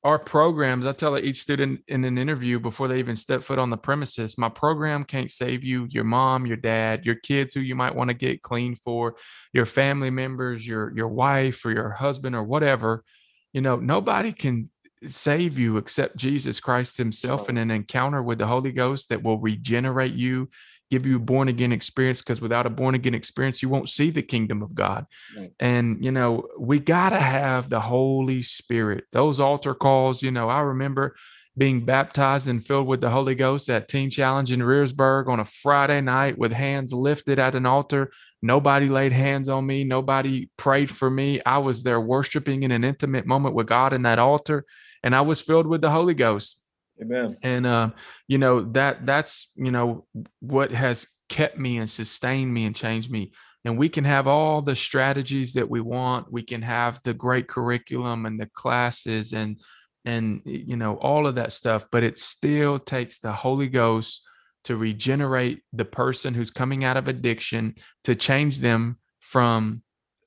[0.07, 3.71] our programs, I tell each student in an interview before they even step foot on
[3.71, 7.75] the premises, my program can't save you, your mom, your dad, your kids who you
[7.75, 9.17] might want to get clean for,
[9.53, 13.03] your family members, your your wife or your husband or whatever.
[13.53, 14.71] You know, nobody can
[15.11, 19.39] save you except Jesus Christ himself and an encounter with the Holy Ghost that will
[19.39, 20.49] regenerate you
[20.91, 24.11] give you a born again experience because without a born again experience you won't see
[24.11, 25.07] the kingdom of god.
[25.37, 25.53] Right.
[25.59, 29.05] and you know we got to have the holy spirit.
[29.13, 31.17] Those altar calls you know i remember
[31.59, 35.45] being baptized and filled with the holy ghost at teen challenge in Rehrersburg on a
[35.45, 38.13] friday night with hands lifted at an altar.
[38.43, 39.83] Nobody laid hands on me.
[39.83, 41.41] Nobody prayed for me.
[41.47, 44.67] I was there worshiping in an intimate moment with god in that altar
[45.03, 46.61] and i was filled with the holy ghost
[47.01, 47.37] Amen.
[47.43, 47.91] And uh,
[48.27, 50.07] you know that that's you know
[50.41, 53.33] what has kept me and sustained me and changed me.
[53.65, 56.33] And we can have all the strategies that we want.
[56.33, 59.61] We can have the great curriculum and the classes and
[60.05, 64.23] and you know all of that stuff, but it still takes the Holy Ghost
[64.65, 69.83] to regenerate the person who's coming out of addiction to change them from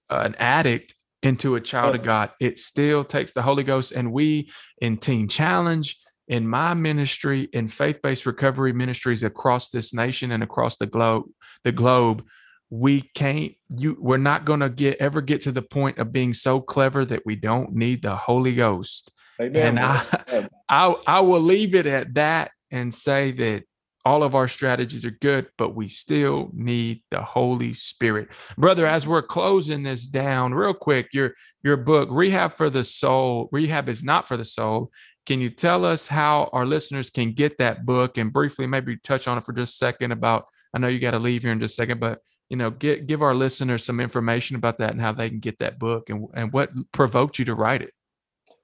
[0.10, 2.32] an addict into a child of God.
[2.40, 3.92] It still takes the Holy Ghost.
[3.92, 5.98] And we in Teen Challenge
[6.30, 11.26] in my ministry in faith-based recovery ministries across this nation and across the globe
[11.64, 12.24] the globe
[12.70, 16.34] we can't you we're not going to get ever get to the point of being
[16.34, 19.12] so clever that we don't need the holy ghost
[19.42, 19.78] Amen.
[19.78, 23.64] and I, I i will leave it at that and say that
[24.10, 28.30] all of our strategies are good but we still need the holy spirit.
[28.58, 31.34] Brother as we're closing this down real quick your
[31.64, 34.92] your book rehab for the soul rehab is not for the soul.
[35.26, 38.18] Can you tell us how our listeners can get that book?
[38.18, 41.12] And briefly maybe touch on it for just a second about i know you got
[41.12, 44.00] to leave here in just a second but you know, get give our listeners some
[44.00, 47.46] information about that and how they can get that book and and what provoked you
[47.46, 47.94] to write it.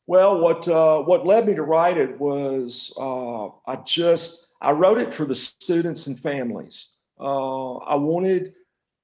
[0.07, 4.97] Well, what uh, what led me to write it was uh, I just I wrote
[4.97, 6.97] it for the students and families.
[7.19, 8.53] Uh, I wanted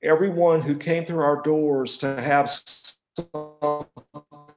[0.04, 2.50] everyone who came through our doors to have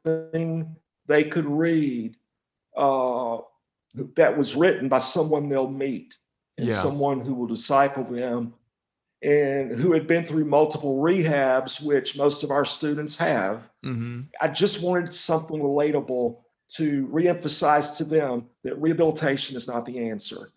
[0.05, 0.77] something
[1.07, 2.17] they could read
[2.77, 3.39] uh,
[4.17, 6.15] that was written by someone they'll meet
[6.59, 6.75] and yeah.
[6.75, 8.55] someone who will disciple them
[9.23, 13.71] and who had been through multiple rehabs, which most of our students have.
[13.85, 14.23] Mm-hmm.
[14.41, 16.39] I just wanted something relatable
[16.75, 20.51] to reemphasize to them that rehabilitation is not the answer.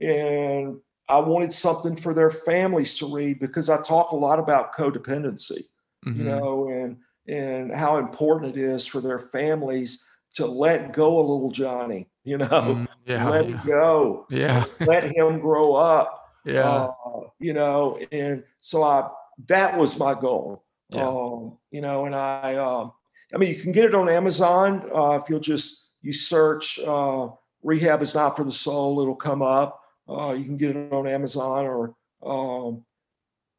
[0.00, 0.78] And
[1.08, 5.62] I wanted something for their families to read because I talk a lot about codependency,
[6.06, 6.18] mm-hmm.
[6.18, 11.20] you know, and and how important it is for their families to let go a
[11.20, 13.62] little Johnny, you know, mm, yeah, let yeah.
[13.66, 16.88] go, yeah, let him grow up yeah.
[17.04, 19.08] Uh, you know, and so I
[19.48, 20.64] that was my goal.
[20.90, 21.08] Yeah.
[21.08, 22.92] Um, you know, and I um,
[23.34, 27.28] I mean you can get it on Amazon uh, if you'll just you search uh,
[27.62, 29.80] rehab is not for the soul, it'll come up.
[30.08, 31.94] Uh, you can get it on Amazon or
[32.24, 32.84] um,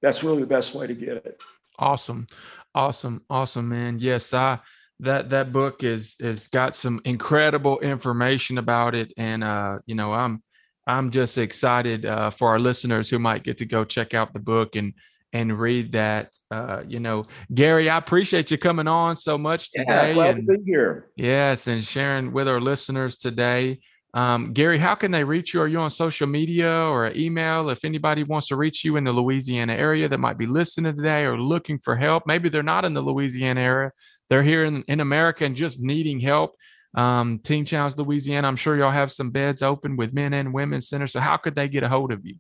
[0.02, 1.40] that's really the best way to get it.
[1.80, 2.28] Awesome.
[2.74, 3.24] Awesome.
[3.30, 4.00] Awesome, man.
[4.00, 4.60] Yes, I
[5.02, 10.14] that that book is is got some incredible information about it and uh you know
[10.14, 10.40] i'm
[10.88, 14.40] I'm just excited uh, for our listeners who might get to go check out the
[14.40, 14.94] book and
[15.34, 16.34] and read that.
[16.52, 20.10] Uh, you know, Gary, I appreciate you coming on so much today.
[20.10, 21.08] Yeah, glad and, to be here.
[21.16, 23.80] Yes, and sharing with our listeners today.
[24.16, 25.62] Um, Gary, how can they reach you?
[25.62, 27.70] Are you on social media or email?
[27.70, 31.26] If anybody wants to reach you in the Louisiana area that might be listening today
[31.26, 33.92] or looking for help, maybe they're not in the Louisiana area,
[34.30, 36.56] they're here in, in America and just needing help
[36.96, 38.48] um, Teen Challenge Louisiana.
[38.48, 41.12] I'm sure y'all have some beds open with men and women centers.
[41.12, 42.38] So how could they get a hold of you?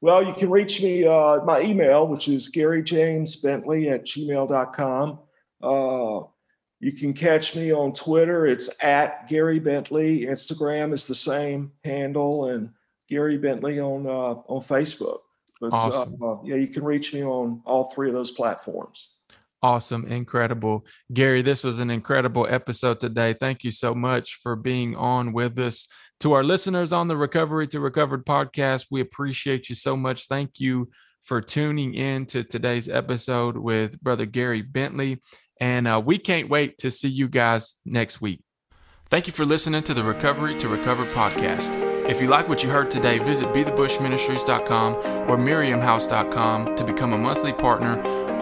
[0.00, 5.18] Well, you can reach me uh, my email, which is Gary James Bentley at gmail.com.
[5.62, 6.20] Uh,
[6.80, 8.46] you can catch me on Twitter.
[8.46, 10.26] It's at Gary Bentley.
[10.26, 12.70] Instagram is the same handle, and
[13.08, 15.20] Gary Bentley on uh, on Facebook.
[15.60, 16.22] But uh, awesome.
[16.22, 19.14] uh, yeah, you can reach me on all three of those platforms.
[19.60, 20.06] Awesome.
[20.06, 20.86] Incredible.
[21.12, 23.32] Gary, this was an incredible episode today.
[23.32, 25.88] Thank you so much for being on with us.
[26.20, 30.26] To our listeners on the Recovery to Recovered podcast, we appreciate you so much.
[30.28, 30.90] Thank you
[31.22, 35.20] for tuning in to today's episode with Brother Gary Bentley.
[35.60, 38.42] And uh, we can't wait to see you guys next week.
[39.10, 41.70] Thank you for listening to the Recovery to Recover podcast.
[42.08, 44.94] If you like what you heard today, visit bethebushministries.com
[45.30, 48.00] or miriamhouse.com to become a monthly partner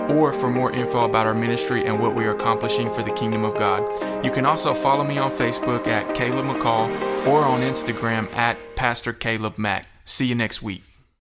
[0.09, 3.45] or for more info about our ministry and what we are accomplishing for the kingdom
[3.45, 4.25] of God.
[4.25, 6.89] You can also follow me on Facebook at Caleb McCall
[7.27, 9.87] or on Instagram at Pastor Caleb Mack.
[10.05, 10.96] See you next week.